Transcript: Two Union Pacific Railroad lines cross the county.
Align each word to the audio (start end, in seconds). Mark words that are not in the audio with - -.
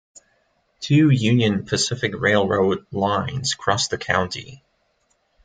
Two 0.79 1.11
Union 1.11 1.63
Pacific 1.63 2.11
Railroad 2.17 2.87
lines 2.91 3.53
cross 3.53 3.87
the 3.87 3.99
county. 3.99 4.63